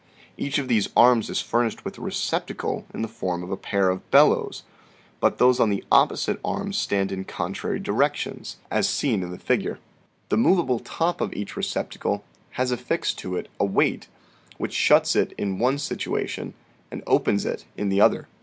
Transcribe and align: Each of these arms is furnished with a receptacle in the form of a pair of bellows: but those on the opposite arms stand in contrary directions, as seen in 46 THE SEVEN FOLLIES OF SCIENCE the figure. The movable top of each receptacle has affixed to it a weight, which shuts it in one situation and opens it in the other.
Each 0.35 0.57
of 0.57 0.67
these 0.67 0.89
arms 0.97 1.29
is 1.29 1.41
furnished 1.41 1.85
with 1.85 1.95
a 1.99 2.01
receptacle 2.01 2.87
in 2.91 3.03
the 3.03 3.07
form 3.07 3.43
of 3.43 3.51
a 3.51 3.55
pair 3.55 3.91
of 3.91 4.09
bellows: 4.09 4.63
but 5.19 5.37
those 5.37 5.59
on 5.59 5.69
the 5.69 5.83
opposite 5.91 6.39
arms 6.43 6.75
stand 6.79 7.11
in 7.11 7.23
contrary 7.23 7.79
directions, 7.79 8.57
as 8.71 8.89
seen 8.89 9.21
in 9.21 9.27
46 9.29 9.29
THE 9.47 9.53
SEVEN 9.53 9.63
FOLLIES 9.63 9.69
OF 9.69 9.77
SCIENCE 9.77 9.77
the 9.77 10.07
figure. 10.35 10.41
The 10.41 10.49
movable 10.49 10.79
top 10.79 11.21
of 11.21 11.33
each 11.33 11.55
receptacle 11.55 12.23
has 12.53 12.71
affixed 12.71 13.19
to 13.19 13.35
it 13.35 13.47
a 13.59 13.65
weight, 13.65 14.07
which 14.57 14.73
shuts 14.73 15.15
it 15.15 15.33
in 15.37 15.59
one 15.59 15.77
situation 15.77 16.55
and 16.89 17.03
opens 17.05 17.45
it 17.45 17.65
in 17.77 17.89
the 17.89 18.01
other. 18.01 18.27